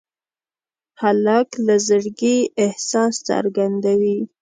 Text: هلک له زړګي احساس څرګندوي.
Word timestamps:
هلک 1.01 1.49
له 1.65 1.75
زړګي 1.87 2.37
احساس 2.65 3.13
څرګندوي. 3.29 4.19